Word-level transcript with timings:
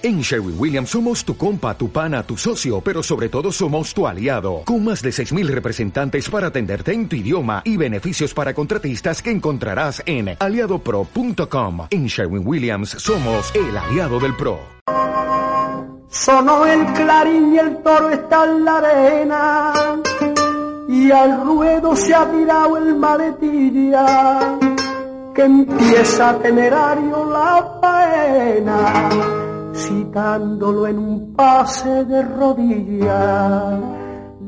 En 0.00 0.20
Sherwin 0.20 0.54
Williams 0.56 0.90
somos 0.90 1.24
tu 1.24 1.36
compa, 1.36 1.76
tu 1.76 1.90
pana, 1.90 2.22
tu 2.22 2.36
socio, 2.36 2.80
pero 2.80 3.02
sobre 3.02 3.28
todo 3.28 3.50
somos 3.50 3.92
tu 3.92 4.06
aliado, 4.06 4.62
con 4.64 4.84
más 4.84 5.02
de 5.02 5.10
6.000 5.10 5.48
representantes 5.48 6.30
para 6.30 6.46
atenderte 6.46 6.92
en 6.92 7.08
tu 7.08 7.16
idioma 7.16 7.62
y 7.64 7.76
beneficios 7.76 8.32
para 8.32 8.54
contratistas 8.54 9.20
que 9.20 9.32
encontrarás 9.32 10.00
en 10.06 10.36
aliadopro.com. 10.38 11.88
En 11.90 12.06
Sherwin 12.06 12.46
Williams 12.46 12.90
somos 12.90 13.52
el 13.56 13.76
aliado 13.76 14.20
del 14.20 14.36
PRO. 14.36 14.60
Sonó 16.08 16.64
el 16.64 16.86
clarín 16.92 17.54
y 17.54 17.58
el 17.58 17.78
toro 17.82 18.10
está 18.10 18.44
en 18.44 18.64
la 18.64 18.78
arena, 18.78 19.72
y 20.88 21.10
al 21.10 21.44
ruedo 21.44 21.96
se 21.96 22.14
ha 22.14 22.30
tirado 22.30 22.76
el 22.76 22.94
maletilla, 22.94 24.58
que 25.34 25.42
empieza 25.42 26.38
temerario 26.38 27.24
la 27.32 27.78
faena 27.80 29.37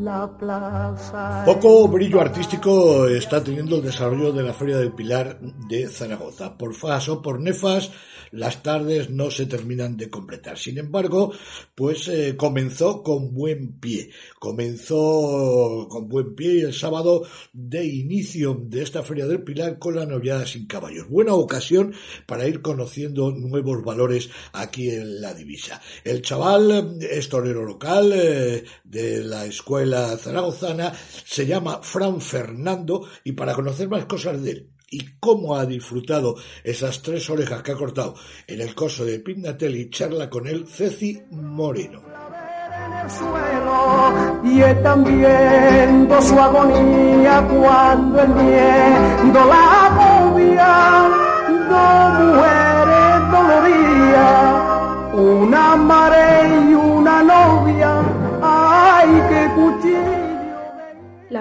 La 0.00 0.26
plaza. 0.38 1.42
Poco 1.44 1.86
brillo 1.88 2.20
artístico 2.20 3.06
está 3.08 3.44
teniendo 3.44 3.76
el 3.76 3.82
desarrollo 3.82 4.32
de 4.32 4.42
la 4.42 4.54
Feria 4.54 4.78
del 4.78 4.92
Pilar 4.92 5.38
de 5.40 5.86
Zaragoza. 5.88 6.56
Por 6.56 6.74
FAS 6.74 7.10
o 7.10 7.20
por 7.20 7.40
NEFAS, 7.40 7.90
las 8.30 8.62
tardes 8.62 9.10
no 9.10 9.30
se 9.30 9.46
terminan 9.46 9.96
de 9.96 10.10
completar. 10.10 10.58
Sin 10.58 10.78
embargo, 10.78 11.32
pues 11.74 12.08
eh, 12.08 12.36
comenzó 12.36 13.02
con 13.02 13.34
buen 13.34 13.78
pie. 13.78 14.10
Comenzó 14.38 15.86
con 15.88 16.08
buen 16.08 16.34
pie 16.34 16.62
el 16.62 16.74
sábado 16.74 17.26
de 17.52 17.84
inicio 17.84 18.60
de 18.60 18.82
esta 18.82 19.02
Feria 19.02 19.26
del 19.26 19.42
Pilar 19.42 19.78
con 19.78 19.96
la 19.96 20.06
novillada 20.06 20.46
sin 20.46 20.66
caballos. 20.66 21.08
Buena 21.08 21.34
ocasión 21.34 21.94
para 22.26 22.46
ir 22.46 22.62
conociendo 22.62 23.30
nuevos 23.30 23.84
valores 23.84 24.30
aquí 24.52 24.90
en 24.90 25.20
la 25.20 25.34
divisa. 25.34 25.80
El 26.04 26.22
chaval 26.22 26.98
es 27.00 27.28
torero 27.28 27.64
local 27.64 28.12
eh, 28.14 28.64
de 28.84 29.24
la 29.24 29.46
escuela 29.46 30.16
zaragozana, 30.16 30.92
se 31.24 31.46
llama 31.46 31.80
Fran 31.82 32.20
Fernando 32.20 33.08
y 33.24 33.32
para 33.32 33.54
conocer 33.54 33.88
más 33.88 34.06
cosas 34.06 34.42
de 34.42 34.50
él 34.50 34.70
y 34.90 35.18
cómo 35.20 35.56
ha 35.56 35.66
disfrutado 35.66 36.36
esas 36.64 37.02
tres 37.02 37.28
orejas 37.30 37.62
que 37.62 37.72
ha 37.72 37.76
cortado 37.76 38.14
en 38.46 38.60
el 38.60 38.74
coso 38.74 39.04
de 39.04 39.20
Pignatelli, 39.20 39.90
charla 39.90 40.30
con 40.30 40.46
él 40.46 40.66
Ceci 40.66 41.20
Moreno. 41.30 42.02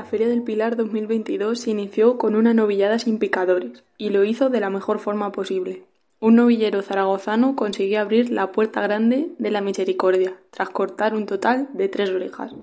Feria 0.09 0.30
del 0.30 0.41
Pilar 0.41 0.77
2022 0.77 1.59
se 1.59 1.69
inició 1.69 2.17
con 2.17 2.36
una 2.36 2.53
novillada 2.53 2.97
sin 2.97 3.19
picadores, 3.19 3.83
y 3.97 4.09
lo 4.09 4.23
hizo 4.23 4.50
de 4.50 4.61
la 4.61 4.69
mejor 4.69 5.00
forma 5.00 5.33
posible. 5.33 5.83
Un 6.22 6.36
novillero 6.36 6.81
zaragozano 6.81 7.58
consiguió 7.58 8.00
abrir 8.00 8.31
la 8.31 8.53
puerta 8.53 8.80
grande 8.81 9.28
de 9.38 9.52
la 9.52 9.59
misericordia, 9.59 10.38
tras 10.50 10.69
cortar 10.69 11.13
un 11.13 11.25
total 11.25 11.67
de 11.73 11.89
tres 11.89 12.09
orejas. 12.09 12.53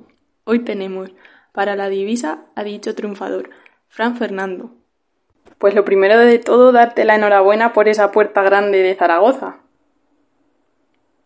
Hoy 0.45 0.61
tenemos, 0.61 1.11
para 1.53 1.77
la 1.77 1.91
divisa, 1.91 2.47
a 2.57 2.65
dicho 2.65 2.95
triunfador, 2.95 3.51
Fran 3.89 4.17
Fernando. 4.17 4.71
Pues 5.59 5.75
lo 5.75 5.85
primero 5.85 6.19
de 6.19 6.39
todo, 6.39 6.73
darte 6.73 7.05
la 7.05 7.17
enhorabuena 7.17 7.75
por 7.75 7.89
esa 7.89 8.11
puerta 8.11 8.43
grande 8.43 8.79
de 8.79 8.95
Zaragoza. 8.95 9.59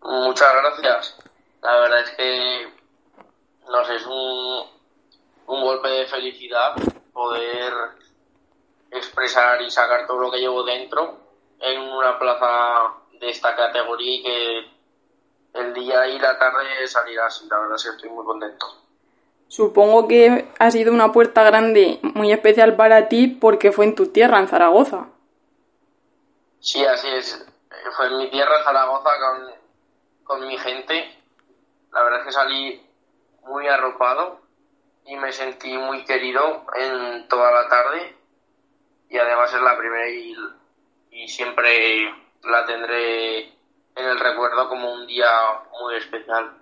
Muchas 0.03 0.49
gracias. 0.53 1.17
La 1.63 1.79
verdad 1.79 2.01
es 2.01 2.11
que, 2.11 2.67
no 3.71 3.85
sé, 3.85 3.95
es 3.97 4.07
un 5.49 5.63
golpe 5.63 5.89
de 5.89 6.07
felicidad 6.07 6.75
poder 7.13 7.73
expresar 8.91 9.61
y 9.63 9.71
sacar 9.71 10.07
todo 10.07 10.19
lo 10.21 10.31
que 10.31 10.39
llevo 10.39 10.63
dentro 10.63 11.19
en 11.59 11.81
una 11.81 12.19
plaza 12.19 12.95
de 13.19 13.31
esta 13.31 13.57
categoría 13.57 14.15
y 14.15 14.23
que 14.23 14.59
el 15.55 15.75
día 15.75 16.07
y 16.07 16.19
la 16.19 16.39
tarde 16.39 16.87
salirá 16.87 17.27
así. 17.27 17.49
La 17.49 17.59
verdad 17.59 17.77
es 17.77 17.83
que 17.83 17.91
estoy 17.91 18.11
muy 18.11 18.25
contento. 18.25 18.67
Supongo 19.49 20.07
que 20.07 20.53
ha 20.59 20.71
sido 20.71 20.93
una 20.93 21.13
puerta 21.13 21.43
grande, 21.43 21.99
muy 22.03 22.31
especial 22.31 22.77
para 22.77 23.09
ti, 23.09 23.27
porque 23.27 23.73
fue 23.73 23.87
en 23.87 23.95
tu 23.95 24.09
tierra, 24.09 24.39
en 24.39 24.49
Zaragoza. 24.49 25.07
Sí, 26.61 26.85
así 26.85 27.09
es. 27.09 27.47
Fue 27.97 28.07
en 28.09 28.19
mi 28.19 28.31
tierra, 28.31 28.63
Zaragoza, 28.63 29.11
con, 29.19 29.55
con 30.25 30.47
mi 30.47 30.59
gente. 30.59 31.19
La 31.91 32.03
verdad 32.03 32.21
es 32.21 32.27
que 32.27 32.33
salí 32.33 32.87
muy 33.45 33.67
arropado 33.67 34.48
y 35.09 35.17
me 35.17 35.33
sentí 35.33 35.77
muy 35.77 36.05
querido 36.05 36.67
en 36.77 37.27
toda 37.29 37.51
la 37.51 37.69
tarde 37.69 38.15
y 39.09 39.17
además 39.17 39.53
es 39.55 39.61
la 39.63 39.79
primera 39.79 40.09
y, 40.11 40.37
y 41.13 41.29
siempre 41.29 42.13
la 42.45 42.67
tendré 42.67 43.39
en 43.39 44.05
el 44.05 44.21
recuerdo 44.21 44.69
como 44.69 44.93
un 44.93 45.07
día 45.07 45.31
muy 45.81 45.97
especial. 45.97 46.59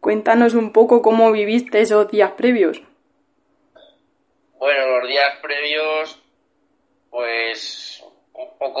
Cuéntanos 0.00 0.54
un 0.54 0.72
poco 0.72 1.02
cómo 1.02 1.32
viviste 1.32 1.80
esos 1.80 2.08
días 2.08 2.32
previos. 2.32 2.80
Bueno, 4.58 4.98
los 4.98 5.08
días 5.08 5.38
previos, 5.42 6.22
pues 7.10 8.02
un 8.32 8.58
poco 8.58 8.80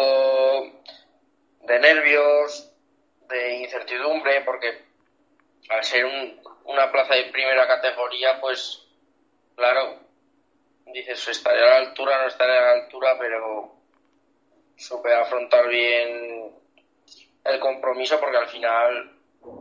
de 1.62 1.78
nervios, 1.80 2.70
de 3.28 3.56
incertidumbre, 3.62 4.42
porque 4.42 4.84
al 5.70 5.82
ser 5.82 6.04
un, 6.04 6.40
una 6.64 6.90
plaza 6.90 7.14
de 7.14 7.30
primera 7.30 7.66
categoría, 7.66 8.40
pues 8.40 8.86
claro, 9.54 9.98
dices, 10.86 11.28
estaré 11.28 11.62
a 11.62 11.66
la 11.66 11.76
altura, 11.76 12.22
no 12.22 12.28
estaré 12.28 12.56
a 12.56 12.62
la 12.62 12.72
altura, 12.82 13.16
pero 13.18 13.74
supe 14.76 15.12
afrontar 15.14 15.68
bien 15.68 16.52
el 17.44 17.60
compromiso 17.60 18.18
porque 18.18 18.36
al 18.36 18.48
final 18.48 19.12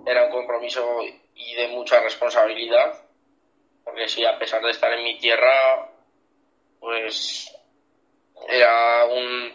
era 0.06 0.26
un 0.26 0.32
compromiso 0.32 1.02
y 1.36 1.56
de 1.56 1.68
mucha 1.70 2.00
responsabilidad, 2.00 2.94
porque 3.84 4.08
sí, 4.08 4.26
a 4.26 4.38
pesar 4.40 4.62
de 4.64 4.72
estar 4.72 4.92
en 4.94 5.04
mi 5.04 5.18
tierra, 5.18 5.90
pues 6.80 7.54
era 8.48 9.06
un, 9.06 9.54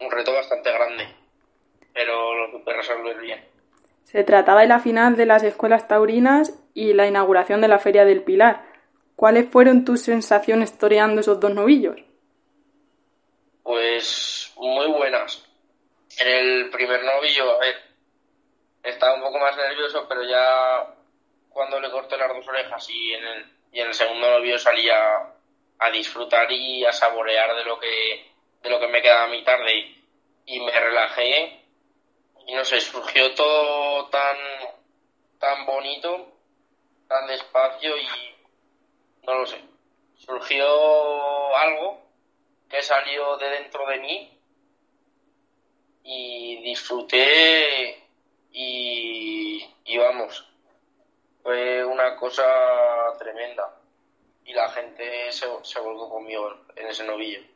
un 0.00 0.10
reto 0.10 0.32
bastante 0.32 0.70
grande, 0.70 1.08
pero 1.92 2.34
lo 2.34 2.50
supe 2.50 2.72
resolver 2.72 3.16
bien. 3.18 3.51
Se 4.04 4.24
trataba 4.24 4.62
de 4.62 4.68
la 4.68 4.80
final 4.80 5.16
de 5.16 5.26
las 5.26 5.42
escuelas 5.42 5.88
taurinas 5.88 6.58
y 6.74 6.92
la 6.92 7.06
inauguración 7.06 7.60
de 7.60 7.68
la 7.68 7.78
Feria 7.78 8.04
del 8.04 8.22
Pilar. 8.22 8.64
¿Cuáles 9.16 9.48
fueron 9.50 9.84
tus 9.84 10.02
sensaciones 10.02 10.76
toreando 10.78 11.20
esos 11.20 11.40
dos 11.40 11.54
novillos? 11.54 11.96
Pues 13.62 14.52
muy 14.56 14.86
buenas. 14.88 15.46
En 16.18 16.28
el 16.28 16.70
primer 16.70 17.02
novillo, 17.04 17.52
a 17.52 17.58
ver, 17.58 17.76
estaba 18.82 19.14
un 19.14 19.22
poco 19.22 19.38
más 19.38 19.56
nervioso, 19.56 20.06
pero 20.08 20.22
ya 20.24 20.94
cuando 21.48 21.80
le 21.80 21.90
corté 21.90 22.16
las 22.16 22.28
dos 22.28 22.46
orejas 22.48 22.88
y 22.90 23.14
en 23.14 23.24
el, 23.24 23.46
y 23.72 23.80
en 23.80 23.88
el 23.88 23.94
segundo 23.94 24.30
novillo 24.30 24.58
salía 24.58 24.94
a 25.78 25.90
disfrutar 25.90 26.50
y 26.50 26.84
a 26.84 26.92
saborear 26.92 27.54
de 27.56 27.64
lo 27.64 27.78
que 27.78 28.32
de 28.62 28.70
lo 28.70 28.78
que 28.78 28.88
me 28.88 29.02
quedaba 29.02 29.24
a 29.24 29.28
mi 29.28 29.42
tarde 29.42 29.94
y 30.46 30.60
me 30.60 30.72
relajé 30.72 31.61
y 32.46 32.54
no 32.54 32.64
sé, 32.64 32.80
surgió 32.80 33.34
todo 33.34 34.08
tan, 34.08 34.36
tan 35.38 35.66
bonito, 35.66 36.32
tan 37.08 37.26
despacio 37.26 37.96
y 37.96 38.06
no 39.22 39.34
lo 39.34 39.46
sé. 39.46 39.60
Surgió 40.16 41.56
algo 41.56 42.02
que 42.68 42.82
salió 42.82 43.36
de 43.36 43.50
dentro 43.50 43.86
de 43.86 43.98
mí 43.98 44.38
y 46.04 46.62
disfruté 46.62 48.02
y, 48.50 49.64
y 49.84 49.98
vamos, 49.98 50.46
fue 51.42 51.84
una 51.84 52.16
cosa 52.16 52.44
tremenda 53.18 53.78
y 54.44 54.52
la 54.52 54.68
gente 54.70 55.30
se, 55.32 55.46
se 55.62 55.80
volvió 55.80 56.08
conmigo 56.08 56.50
en 56.76 56.86
ese 56.88 57.04
novillo. 57.04 57.51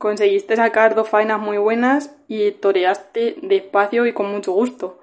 Conseguiste 0.00 0.56
sacar 0.56 0.94
dos 0.94 1.10
faenas 1.10 1.38
muy 1.38 1.58
buenas 1.58 2.16
y 2.26 2.52
toreaste 2.52 3.34
despacio 3.42 4.06
y 4.06 4.14
con 4.14 4.32
mucho 4.32 4.50
gusto. 4.52 4.98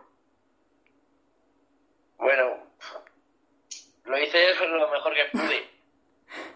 Bueno, 2.18 2.58
lo 4.06 4.18
hice 4.18 4.56
lo 4.56 4.90
mejor 4.90 5.14
que 5.14 5.26
pude. 5.26 5.70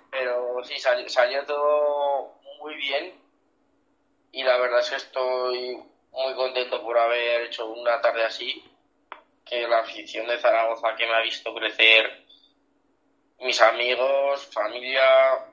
Pero 0.09 0.63
sí, 0.63 0.79
salió, 0.79 1.07
salió 1.07 1.45
todo 1.45 2.33
muy 2.63 2.73
bien. 2.77 3.13
Y 4.31 4.41
la 4.41 4.57
verdad 4.57 4.79
es 4.79 4.89
que 4.89 4.95
estoy 4.95 5.77
muy 6.09 6.33
contento 6.33 6.81
por 6.81 6.97
haber 6.97 7.41
hecho 7.41 7.67
una 7.67 8.01
tarde 8.01 8.23
así. 8.23 8.63
Que 9.45 9.67
la 9.67 9.81
afición 9.81 10.25
de 10.25 10.39
Zaragoza 10.39 10.95
que 10.95 11.05
me 11.05 11.13
ha 11.13 11.21
visto 11.21 11.53
crecer, 11.53 12.25
mis 13.39 13.61
amigos, 13.61 14.47
familia, 14.51 15.45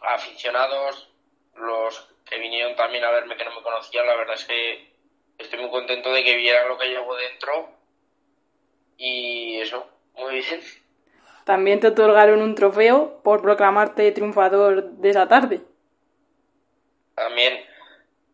aficionados, 0.00 1.10
los 1.56 2.08
que 2.24 2.38
vinieron 2.38 2.76
también 2.76 3.04
a 3.04 3.10
verme 3.10 3.36
que 3.36 3.44
no 3.44 3.54
me 3.54 3.62
conocían, 3.62 4.06
la 4.06 4.16
verdad 4.16 4.34
es 4.34 4.44
que 4.44 4.94
estoy 5.38 5.60
muy 5.60 5.70
contento 5.70 6.12
de 6.12 6.24
que 6.24 6.36
viera 6.36 6.66
lo 6.66 6.78
que 6.78 6.88
llevo 6.88 7.14
dentro 7.16 7.70
y 8.96 9.60
eso, 9.60 9.86
muy 10.14 10.36
bien. 10.36 10.60
También 11.44 11.80
te 11.80 11.88
otorgaron 11.88 12.40
un 12.40 12.54
trofeo 12.54 13.20
por 13.22 13.42
proclamarte 13.42 14.10
triunfador 14.12 14.84
de 14.84 15.10
esa 15.10 15.28
tarde. 15.28 15.60
También, 17.14 17.64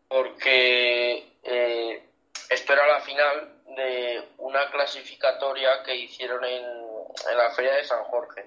porque 0.07 1.27
eh, 1.43 2.03
esto 2.49 2.73
era 2.73 2.87
la 2.87 3.01
final 3.01 3.53
de 3.75 4.23
una 4.37 4.69
clasificatoria 4.71 5.83
que 5.83 5.95
hicieron 5.95 6.43
en, 6.45 6.63
en 6.63 7.37
la 7.37 7.51
Feria 7.51 7.73
de 7.73 7.83
San 7.83 8.03
Jorge, 8.05 8.45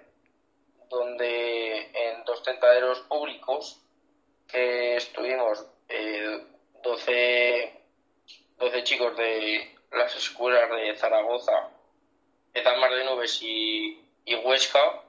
donde 0.88 1.91
en 1.93 2.25
dos 2.25 2.43
tentaderos 2.43 3.00
públicos 3.00 3.84
que 4.49 4.96
estuvimos 4.96 5.67
eh, 5.88 6.44
12, 6.82 7.81
12 8.58 8.85
chicos 8.85 9.17
de 9.17 9.76
las 9.93 10.14
escuelas 10.17 10.70
de 10.70 10.96
Zaragoza, 10.96 11.70
Mar 12.81 12.94
de 12.94 13.05
Nubes 13.05 13.41
y, 13.43 14.05
y 14.25 14.35
Huesca, 14.37 15.02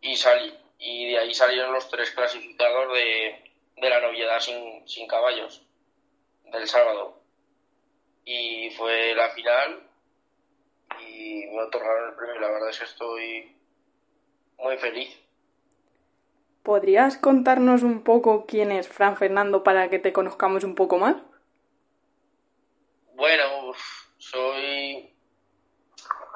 y, 0.00 0.16
salí, 0.16 0.52
y 0.78 1.12
de 1.12 1.18
ahí 1.18 1.34
salieron 1.34 1.72
los 1.72 1.88
tres 1.88 2.10
clasificados 2.10 2.92
de, 2.92 3.52
de 3.76 3.90
la 3.90 4.00
noviedad 4.00 4.40
sin, 4.40 4.86
sin 4.86 5.06
caballos 5.06 5.62
del 6.44 6.68
sábado. 6.68 7.20
Y 8.24 8.70
fue 8.70 9.14
la 9.14 9.30
final 9.30 9.82
y 11.00 11.46
me 11.46 11.62
otorgaron 11.62 12.10
el 12.10 12.16
premio. 12.16 12.40
La 12.40 12.50
verdad 12.50 12.70
es 12.70 12.78
que 12.78 12.84
estoy 12.84 13.56
muy 14.58 14.76
feliz. 14.78 15.23
¿Podrías 16.64 17.16
contarnos 17.18 17.82
un 17.82 18.02
poco 18.02 18.46
quién 18.46 18.72
es 18.72 18.88
Fran 18.88 19.18
Fernando 19.18 19.62
para 19.62 19.90
que 19.90 19.98
te 19.98 20.14
conozcamos 20.14 20.64
un 20.64 20.74
poco 20.74 20.96
más? 20.96 21.16
Bueno, 23.12 23.74
soy 24.16 25.14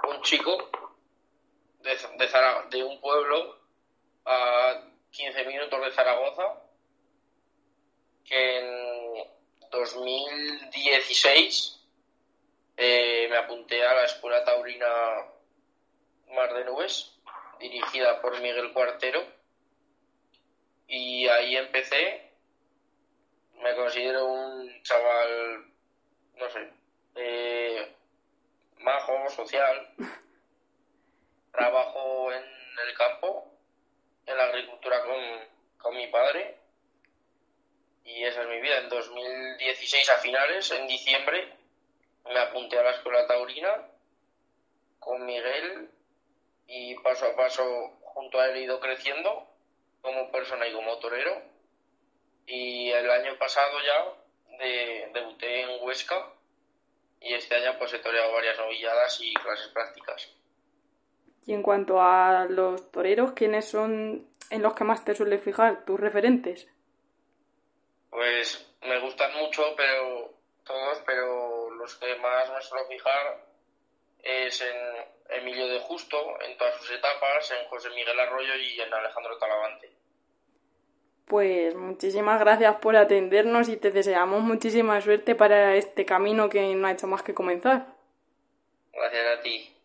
un 0.07 0.21
chico 0.21 0.69
de, 1.81 1.97
de, 2.77 2.85
un 2.85 3.01
pueblo 3.01 3.57
a 4.27 4.83
15 5.13 5.47
minutos 5.47 5.81
de 5.81 5.93
Zaragoza 5.93 6.63
que 8.27 8.59
en 8.59 9.25
2016 9.71 11.87
eh, 12.77 13.29
me 13.31 13.37
apunté 13.39 13.83
a 13.83 13.95
la 13.95 14.05
Escuela 14.05 14.45
Taurina 14.45 15.25
Mar 16.35 16.53
de 16.53 16.67
Nubes, 16.67 17.19
dirigida 17.59 18.21
por 18.21 18.39
Miguel 18.43 18.75
Cuartero, 18.75 19.38
ahí 21.29 21.57
empecé. 21.57 22.33
Me 23.55 23.75
considero 23.75 24.27
un 24.27 24.83
chaval, 24.83 25.65
no 26.37 26.51
sé, 26.51 26.71
eh, 27.17 27.97
majo, 28.79 29.29
social. 29.31 29.95
Trabajo 31.53 32.33
en 32.33 32.45
el 32.87 32.95
campo, 32.97 33.53
en 34.27 34.37
la 34.37 34.45
agricultura 34.45 35.03
con, 35.03 35.19
con 35.79 35.97
mi 35.97 36.07
padre 36.07 36.57
y 38.09 38.25
esa 38.25 38.43
es 38.43 38.49
mi 38.49 38.61
vida. 38.61 38.79
En 38.79 38.89
2016 38.89 40.09
a 40.11 40.19
finales, 40.19 40.71
en 40.71 40.87
diciembre, 40.87 41.53
me 42.25 42.39
apunté 42.39 42.79
a 42.79 42.83
la 42.83 42.93
escuela 42.93 43.27
taurina 43.27 43.89
con 44.99 45.27
Miguel 45.27 45.91
y 46.67 46.95
paso 46.97 47.27
a 47.27 47.37
paso 47.37 47.99
junto 48.01 48.41
a 48.41 48.49
él 48.49 48.57
he 48.57 48.63
ido 48.63 48.81
creciendo 48.81 49.47
como 50.03 50.31
persona 50.31 50.67
y 50.67 50.73
como 50.73 50.99
torero. 50.99 51.43
Y 52.47 52.91
el 52.91 53.11
año 53.11 53.37
pasado 53.39 53.79
ya 53.85 54.59
de, 54.59 55.11
debuté 55.13 55.63
en 55.63 55.85
Huesca 55.85 56.33
y 57.21 57.35
este 57.35 57.57
año 57.57 57.79
pues 57.79 57.93
he 57.93 57.99
toreado 57.99 58.33
varias 58.33 58.59
novilladas 58.59 59.21
y 59.21 59.35
clases 59.35 59.69
prácticas. 59.69 60.33
Y 61.47 61.55
en 61.55 61.63
cuanto 61.63 62.01
a 62.01 62.47
los 62.49 62.91
toreros, 62.91 63.33
¿quiénes 63.33 63.69
son 63.69 64.29
en 64.51 64.63
los 64.63 64.75
que 64.75 64.85
más 64.85 65.05
te 65.05 65.15
suele 65.15 65.39
fijar 65.39 65.85
tus 65.85 65.99
referentes? 65.99 66.69
Pues 68.11 68.71
me 68.83 69.01
gustan 69.01 69.35
mucho, 69.35 69.75
pero 69.77 70.33
todos, 70.65 71.03
pero 71.07 71.71
los 71.71 71.95
que 71.97 72.15
más 72.17 72.51
me 72.51 72.61
suelo 72.63 72.87
fijar 72.89 73.48
es 74.29 74.61
en 74.61 74.77
Emilio 75.31 75.69
de 75.69 75.81
Justo, 75.81 76.17
en 76.47 76.57
todas 76.57 76.77
sus 76.77 76.91
etapas, 76.91 77.51
en 77.51 77.67
José 77.69 77.91
Miguel 77.91 78.19
Arroyo 78.19 78.55
y 78.57 78.81
en 78.81 78.93
Alejandro 78.93 79.39
Talavante. 79.39 79.91
Pues 81.27 81.75
muchísimas 81.75 82.41
gracias 82.41 82.77
por 82.77 82.97
atendernos 82.97 83.69
y 83.69 83.77
te 83.77 83.91
deseamos 83.91 84.41
muchísima 84.41 85.01
suerte 85.01 85.35
para 85.35 85.77
este 85.77 86.07
camino 86.07 86.49
que 86.49 86.75
no 86.75 86.87
ha 86.87 86.93
hecho 86.93 87.07
más 87.07 87.23
que 87.23 87.35
comenzar. 87.35 87.87
Gracias 88.93 89.39
a 89.39 89.43
ti. 89.43 89.78